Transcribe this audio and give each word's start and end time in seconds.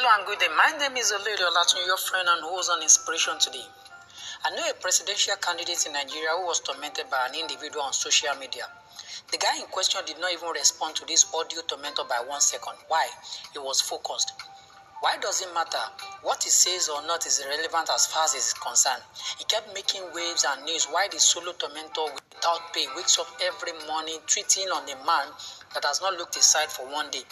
Hello 0.00 0.16
and 0.16 0.24
good 0.24 0.40
day. 0.40 0.48
My 0.56 0.72
name 0.80 0.96
is 0.96 1.12
Olori 1.12 1.36
Olatun, 1.44 1.84
your 1.84 2.00
friend 2.00 2.24
and 2.24 2.40
host 2.40 2.72
on 2.72 2.80
Inspiration 2.80 3.36
Today. 3.36 3.68
I 4.48 4.48
know 4.56 4.64
a 4.64 4.72
presidential 4.80 5.36
candidate 5.36 5.84
in 5.84 5.92
Nigeria 5.92 6.40
who 6.40 6.48
was 6.48 6.64
tormented 6.64 7.04
by 7.12 7.28
an 7.28 7.36
individual 7.36 7.84
on 7.84 7.92
social 7.92 8.32
media. 8.40 8.64
The 9.30 9.36
guy 9.36 9.60
in 9.60 9.68
question 9.68 10.00
did 10.08 10.16
not 10.16 10.32
even 10.32 10.56
respond 10.56 10.96
to 10.96 11.04
this 11.04 11.28
audio 11.36 11.60
tormentor 11.68 12.08
by 12.08 12.24
one 12.24 12.40
second. 12.40 12.80
Why? 12.88 13.04
He 13.52 13.58
was 13.60 13.84
focused. 13.84 14.32
Why 15.04 15.20
does 15.20 15.44
it 15.44 15.52
matter? 15.52 15.84
What 16.24 16.44
he 16.44 16.48
says 16.48 16.88
or 16.88 17.04
not 17.04 17.28
is 17.28 17.36
irrelevant 17.44 17.92
as 17.92 18.08
far 18.08 18.24
as 18.24 18.32
is 18.32 18.56
concerned. 18.56 19.04
He 19.36 19.44
kept 19.52 19.68
making 19.76 20.08
waves 20.16 20.48
and 20.48 20.64
news 20.64 20.88
while 20.88 21.12
the 21.12 21.20
solo 21.20 21.52
tormentor 21.52 22.08
without 22.32 22.72
pay 22.72 22.88
wakes 22.96 23.20
up 23.20 23.28
every 23.44 23.76
morning 23.84 24.16
tweeting 24.24 24.72
on 24.72 24.88
a 24.88 24.96
man 25.04 25.28
that 25.76 25.84
has 25.84 26.00
not 26.00 26.16
looked 26.16 26.40
aside 26.40 26.72
for 26.72 26.88
one 26.88 27.12
day. 27.12 27.28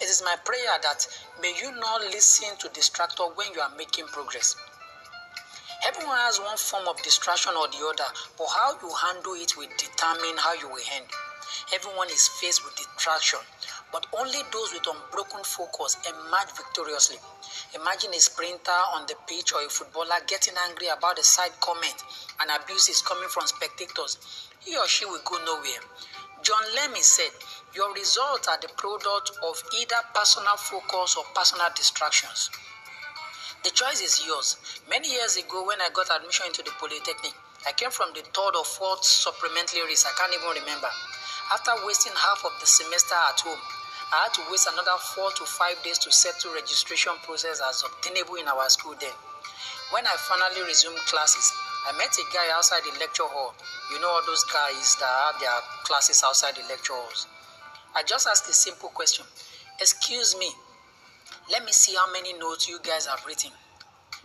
It 0.00 0.08
is 0.08 0.22
my 0.24 0.34
prayer 0.44 0.80
that 0.82 1.06
may 1.42 1.52
you 1.60 1.76
not 1.76 2.00
listen 2.00 2.56
to 2.58 2.68
distractor 2.68 3.36
when 3.36 3.52
you 3.52 3.60
are 3.60 3.72
making 3.76 4.06
progress. 4.06 4.56
Everyone 5.86 6.16
has 6.24 6.40
one 6.40 6.56
form 6.56 6.88
of 6.88 7.02
distraction 7.02 7.52
or 7.52 7.68
the 7.68 7.84
other, 7.84 8.08
but 8.36 8.48
how 8.48 8.80
you 8.80 8.88
handle 8.96 9.36
it 9.36 9.56
will 9.56 9.68
determine 9.76 10.36
how 10.40 10.54
you 10.56 10.68
will 10.68 10.88
end. 10.96 11.04
Everyone 11.72 12.08
is 12.08 12.28
faced 12.40 12.64
with 12.64 12.76
distraction, 12.76 13.40
but 13.92 14.06
only 14.18 14.40
those 14.52 14.72
with 14.72 14.88
unbroken 14.88 15.44
focus 15.44 15.96
emerge 16.08 16.52
victoriously. 16.56 17.20
Imagine 17.76 18.16
a 18.16 18.20
sprinter 18.20 18.80
on 18.96 19.04
the 19.06 19.16
pitch 19.28 19.52
or 19.52 19.60
a 19.60 19.68
footballer 19.68 20.16
getting 20.26 20.54
angry 20.68 20.88
about 20.88 21.18
a 21.18 21.24
side 21.24 21.52
comment 21.60 21.96
and 22.40 22.50
abuse 22.50 22.88
is 22.88 23.02
coming 23.02 23.28
from 23.28 23.46
spectators. 23.46 24.16
He 24.60 24.76
or 24.76 24.88
she 24.88 25.04
will 25.04 25.20
go 25.24 25.36
nowhere. 25.44 25.84
John 26.42 26.64
Lemmy 26.74 27.02
said, 27.02 27.30
Your 27.74 27.92
results 27.92 28.48
are 28.48 28.58
the 28.60 28.68
product 28.76 29.32
of 29.44 29.62
either 29.76 30.00
personal 30.14 30.56
focus 30.56 31.16
or 31.16 31.24
personal 31.34 31.68
distractions. 31.76 32.50
The 33.62 33.70
choice 33.70 34.00
is 34.00 34.24
yours. 34.26 34.56
Many 34.88 35.12
years 35.12 35.36
ago, 35.36 35.66
when 35.66 35.80
I 35.82 35.90
got 35.92 36.08
admission 36.08 36.46
into 36.46 36.62
the 36.62 36.72
Polytechnic, 36.80 37.36
I 37.68 37.72
came 37.72 37.90
from 37.90 38.16
the 38.16 38.24
third 38.32 38.56
or 38.56 38.64
fourth 38.64 39.04
supplementary 39.04 39.84
race, 39.84 40.08
I 40.08 40.16
can't 40.16 40.32
even 40.32 40.64
remember. 40.64 40.88
After 41.52 41.76
wasting 41.84 42.16
half 42.16 42.40
of 42.48 42.56
the 42.56 42.66
semester 42.66 43.20
at 43.20 43.40
home, 43.44 43.60
I 44.16 44.24
had 44.24 44.34
to 44.40 44.42
waste 44.50 44.64
another 44.72 44.96
four 45.12 45.30
to 45.36 45.44
five 45.44 45.76
days 45.84 45.98
to 45.98 46.10
settle 46.10 46.56
registration 46.56 47.12
process 47.22 47.60
as 47.60 47.84
obtainable 47.84 48.40
in 48.40 48.48
our 48.48 48.64
school 48.72 48.96
then. 48.98 49.12
When 49.92 50.06
I 50.08 50.16
finally 50.24 50.64
resumed 50.64 51.04
classes, 51.04 51.52
I 51.88 51.92
met 51.96 52.12
a 52.16 52.24
guy 52.34 52.52
outside 52.52 52.82
the 52.84 52.98
lecture 52.98 53.24
hall. 53.24 53.54
You 53.90 54.00
know 54.00 54.08
all 54.08 54.22
those 54.26 54.44
guys 54.44 54.96
that 55.00 55.08
have 55.08 55.40
their 55.40 55.60
classes 55.84 56.22
outside 56.24 56.56
the 56.56 56.66
lecture 56.68 56.92
halls. 56.92 57.26
I 57.94 58.02
just 58.02 58.28
asked 58.28 58.48
a 58.48 58.52
simple 58.52 58.90
question. 58.90 59.24
Excuse 59.80 60.36
me, 60.38 60.50
let 61.50 61.64
me 61.64 61.72
see 61.72 61.94
how 61.96 62.12
many 62.12 62.32
notes 62.34 62.68
you 62.68 62.78
guys 62.82 63.06
have 63.06 63.24
written. 63.26 63.50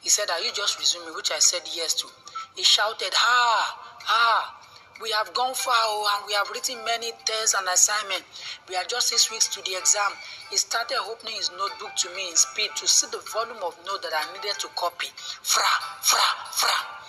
He 0.00 0.08
said, 0.08 0.30
Are 0.30 0.40
you 0.40 0.50
just 0.52 0.78
resuming? 0.78 1.14
Which 1.14 1.30
I 1.30 1.38
said 1.38 1.62
yes 1.74 1.94
to. 2.02 2.08
He 2.56 2.62
shouted, 2.64 3.12
Ha! 3.14 3.78
Ha! 4.04 4.58
We 5.00 5.10
have 5.10 5.32
gone 5.34 5.54
far 5.54 5.74
oh, 5.74 6.06
and 6.16 6.26
we 6.26 6.34
have 6.34 6.50
written 6.50 6.78
many 6.84 7.12
tests 7.24 7.54
and 7.54 7.66
assignments. 7.68 8.22
We 8.68 8.76
are 8.76 8.84
just 8.84 9.08
six 9.08 9.30
weeks 9.30 9.48
to 9.48 9.62
the 9.62 9.76
exam. 9.76 10.12
He 10.50 10.56
started 10.56 10.98
opening 11.08 11.34
his 11.36 11.50
notebook 11.58 11.96
to 11.96 12.14
me 12.14 12.30
in 12.30 12.36
speed 12.36 12.70
to 12.76 12.86
see 12.86 13.06
the 13.10 13.18
volume 13.32 13.62
of 13.62 13.78
notes 13.86 14.06
that 14.06 14.14
I 14.14 14.32
needed 14.32 14.58
to 14.60 14.68
copy. 14.76 15.08
Fra, 15.42 15.66
fra, 16.02 16.22
fra. 16.52 17.01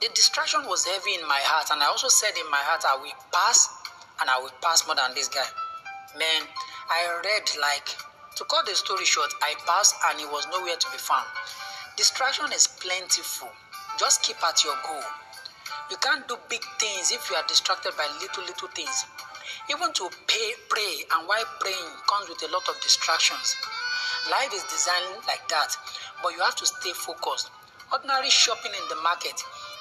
The 0.00 0.08
distraction 0.14 0.62
was 0.70 0.86
heavy 0.86 1.18
in 1.18 1.26
my 1.26 1.42
heart, 1.42 1.74
and 1.74 1.82
I 1.82 1.86
also 1.90 2.06
said 2.06 2.30
in 2.38 2.48
my 2.50 2.62
heart, 2.62 2.86
I 2.86 2.94
will 3.02 3.18
pass 3.34 3.66
and 4.22 4.30
I 4.30 4.38
will 4.38 4.54
pass 4.62 4.86
more 4.86 4.94
than 4.94 5.10
this 5.14 5.26
guy. 5.26 5.46
Man, 6.14 6.46
I 6.86 7.18
read 7.18 7.50
like 7.58 7.98
to 8.38 8.46
cut 8.46 8.62
the 8.70 8.78
story 8.78 9.02
short, 9.02 9.34
I 9.42 9.58
passed 9.66 9.98
and 10.06 10.22
he 10.22 10.26
was 10.30 10.46
nowhere 10.54 10.78
to 10.78 10.88
be 10.94 11.02
found. 11.02 11.26
Distraction 11.98 12.46
is 12.54 12.70
plentiful. 12.78 13.50
Just 13.98 14.22
keep 14.22 14.38
at 14.46 14.62
your 14.62 14.78
goal. 14.86 15.02
You 15.90 15.98
can't 15.98 16.22
do 16.30 16.38
big 16.46 16.62
things 16.78 17.10
if 17.10 17.26
you 17.26 17.34
are 17.34 17.42
distracted 17.50 17.98
by 17.98 18.06
little, 18.22 18.46
little 18.46 18.70
things. 18.78 19.02
Even 19.66 19.90
to 19.98 20.06
pay, 20.30 20.54
pray 20.70 21.02
and 21.10 21.26
while 21.26 21.42
praying 21.58 21.90
comes 22.06 22.30
with 22.30 22.38
a 22.46 22.52
lot 22.54 22.62
of 22.70 22.78
distractions. 22.78 23.58
Life 24.30 24.54
is 24.54 24.62
designed 24.70 25.26
like 25.26 25.42
that, 25.50 25.74
but 26.22 26.30
you 26.30 26.40
have 26.46 26.54
to 26.62 26.66
stay 26.70 26.94
focused. 26.94 27.50
Ordinary 27.90 28.30
shopping 28.30 28.70
in 28.70 28.86
the 28.88 29.02
market, 29.02 29.34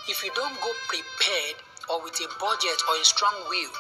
if 0.10 0.24
you 0.24 0.32
don't 0.36 0.56
go 0.62 0.72
prepared 0.88 1.58
or 1.90 2.04
with 2.04 2.16
a 2.20 2.28
budget 2.40 2.80
or 2.90 2.96
a 2.96 3.06
strong 3.06 3.36
will, 3.50 3.72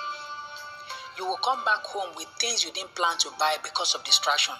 you 1.17 1.25
will 1.25 1.41
come 1.41 1.63
back 1.65 1.81
home 1.87 2.13
with 2.15 2.27
things 2.39 2.63
you 2.63 2.71
didn't 2.71 2.93
plan 2.95 3.17
to 3.17 3.29
buy 3.39 3.55
because 3.63 3.95
of 3.95 4.03
distraction. 4.03 4.53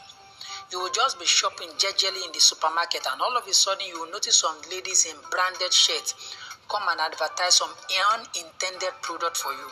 You 0.71 0.79
will 0.79 0.91
just 0.91 1.19
be 1.19 1.25
shopping 1.25 1.69
gingerly 1.77 2.23
in 2.25 2.31
the 2.33 2.39
supermarket, 2.41 3.05
and 3.11 3.21
all 3.21 3.37
of 3.37 3.47
a 3.47 3.53
sudden, 3.53 3.87
you 3.87 3.99
will 3.99 4.11
notice 4.11 4.43
some 4.43 4.57
ladies 4.71 5.05
in 5.05 5.15
branded 5.31 5.71
shirts 5.71 6.35
come 6.67 6.83
and 6.91 6.99
advertise 6.99 7.55
some 7.55 7.71
unintended 8.11 8.91
product 9.01 9.37
for 9.37 9.51
you. 9.51 9.67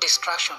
Distraction. 0.00 0.54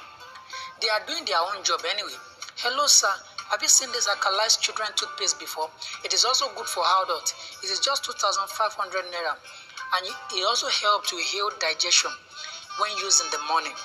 They 0.81 0.89
are 0.89 1.05
doing 1.07 1.23
their 1.25 1.39
own 1.39 1.63
job 1.63 1.81
anyway. 1.87 2.17
Hello, 2.57 2.87
sir. 2.87 3.11
Have 3.49 3.61
you 3.61 3.69
seen 3.69 3.91
this 3.93 4.07
alkalized 4.09 4.59
children 4.59 4.89
toothpaste 4.95 5.39
before? 5.39 5.69
It 6.03 6.13
is 6.13 6.25
also 6.25 6.51
good 6.57 6.67
for 6.67 6.83
adults. 7.03 7.31
It 7.63 7.71
is 7.71 7.79
just 7.79 8.03
2,500 8.03 9.05
naira, 9.07 9.39
and 9.95 10.03
it 10.07 10.43
also 10.43 10.67
helps 10.67 11.09
to 11.09 11.17
heal 11.17 11.49
digestion 11.59 12.11
when 12.79 12.91
used 12.97 13.23
in 13.23 13.31
the 13.31 13.41
morning 13.47 13.75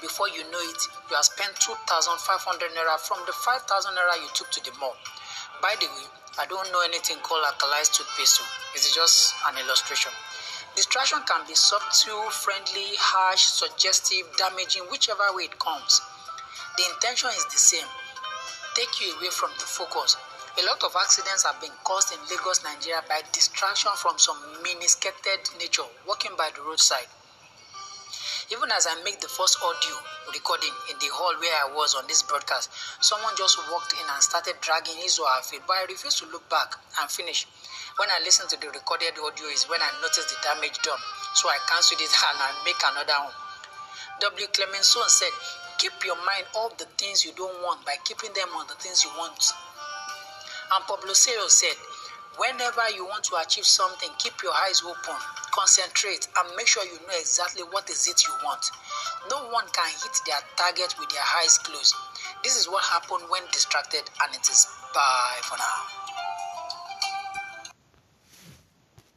before 0.00 0.28
you 0.30 0.46
know 0.50 0.62
it, 0.62 0.80
you 1.10 1.16
have 1.16 1.26
spent 1.26 1.58
2,500 1.58 2.70
naira 2.70 2.98
from 3.02 3.18
the 3.26 3.34
5,000 3.34 3.66
naira 3.66 4.14
you 4.22 4.30
took 4.34 4.50
to 4.54 4.62
the 4.62 4.70
mall. 4.78 4.94
By 5.60 5.74
the 5.80 5.90
way, 5.90 6.06
I 6.38 6.46
don't 6.46 6.70
know 6.70 6.82
anything 6.86 7.18
called 7.26 7.42
alkalized 7.42 7.98
toothpaste. 7.98 8.38
It's 8.74 8.94
just 8.94 9.34
an 9.50 9.58
illustration. 9.58 10.14
Distraction 10.76 11.18
can 11.26 11.42
be 11.50 11.54
subtle, 11.58 12.30
friendly, 12.30 12.94
harsh, 12.94 13.42
suggestive, 13.42 14.30
damaging, 14.38 14.86
whichever 14.86 15.26
way 15.34 15.50
it 15.50 15.58
comes. 15.58 16.00
The 16.78 16.86
intention 16.94 17.30
is 17.34 17.46
the 17.50 17.58
same 17.58 17.88
take 18.78 19.02
you 19.02 19.10
away 19.18 19.30
from 19.34 19.50
the 19.58 19.66
focus. 19.66 20.14
A 20.58 20.66
lot 20.66 20.82
of 20.82 20.90
accidents 20.98 21.44
have 21.46 21.60
been 21.62 21.70
caused 21.86 22.10
in 22.10 22.18
Lagos, 22.26 22.64
Nigeria 22.66 22.98
by 23.06 23.22
distraction 23.30 23.94
from 23.94 24.18
some 24.18 24.34
mini-skirted 24.60 25.38
nature 25.54 25.86
walking 26.02 26.34
by 26.34 26.50
the 26.50 26.62
roadside. 26.66 27.06
Even 28.50 28.66
as 28.74 28.90
I 28.90 28.98
make 29.06 29.20
the 29.22 29.30
first 29.30 29.54
audio 29.62 29.94
recording 30.34 30.74
in 30.90 30.98
the 30.98 31.14
hall 31.14 31.30
where 31.38 31.54
I 31.62 31.70
was 31.78 31.94
on 31.94 32.10
this 32.10 32.26
broadcast, 32.26 32.74
someone 32.98 33.38
just 33.38 33.54
walked 33.70 33.94
in 33.94 34.02
and 34.10 34.18
started 34.18 34.58
dragging 34.58 34.98
his 34.98 35.22
or 35.22 35.30
her 35.30 35.46
feet, 35.46 35.62
but 35.62 35.78
I 35.78 35.86
refused 35.86 36.18
to 36.18 36.26
look 36.26 36.42
back 36.50 36.74
and 36.98 37.06
finish. 37.06 37.46
When 37.94 38.10
I 38.10 38.18
listened 38.26 38.50
to 38.50 38.58
the 38.58 38.74
recorded 38.74 39.14
audio 39.14 39.46
is 39.54 39.70
when 39.70 39.78
I 39.78 39.94
noticed 40.02 40.34
the 40.34 40.42
damage 40.42 40.82
done, 40.82 40.98
so 41.38 41.46
I 41.46 41.62
cancelled 41.70 42.02
it 42.02 42.10
and 42.34 42.38
I 42.42 42.50
make 42.66 42.82
another 42.82 43.30
one. 43.30 43.36
W. 44.26 44.50
Clement 44.50 44.82
Stone 44.82 45.06
said, 45.06 45.30
Keep 45.78 46.02
your 46.02 46.18
mind 46.26 46.50
off 46.58 46.74
the 46.82 46.90
things 46.98 47.22
you 47.22 47.30
don't 47.38 47.62
want 47.62 47.86
by 47.86 47.94
keeping 48.02 48.34
them 48.34 48.50
on 48.58 48.66
the 48.66 48.74
things 48.82 49.06
you 49.06 49.14
want. 49.14 49.38
And 50.74 50.84
Pablo 50.86 51.12
Serro 51.12 51.48
said, 51.48 51.76
Whenever 52.38 52.86
you 52.94 53.04
want 53.04 53.24
to 53.24 53.36
achieve 53.36 53.66
something, 53.66 54.10
keep 54.18 54.34
your 54.44 54.52
eyes 54.54 54.82
open, 54.86 55.18
concentrate, 55.50 56.28
and 56.38 56.56
make 56.56 56.68
sure 56.68 56.84
you 56.84 56.98
know 57.02 57.18
exactly 57.18 57.62
what 57.62 57.90
is 57.90 58.06
it 58.06 58.22
you 58.22 58.32
want. 58.44 58.70
No 59.28 59.48
one 59.50 59.66
can 59.72 59.90
hit 59.90 60.14
their 60.24 60.38
target 60.54 60.94
with 61.00 61.08
their 61.10 61.26
eyes 61.42 61.58
closed. 61.58 61.94
This 62.44 62.54
is 62.56 62.68
what 62.68 62.84
happened 62.84 63.24
when 63.28 63.42
distracted, 63.50 64.06
and 64.22 64.34
it 64.34 64.48
is 64.48 64.68
bye 64.94 65.40
for 65.42 65.58
now. 65.58 66.07